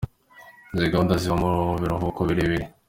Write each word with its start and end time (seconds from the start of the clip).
Izi 0.73 0.91
gahunda 0.93 1.13
ziba 1.21 1.35
mu 1.41 1.51
biruhuko 1.81 2.19
birerebire. 2.27 2.65